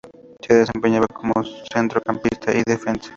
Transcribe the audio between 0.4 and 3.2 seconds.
Se desempeñaba como centrocampista y defensa.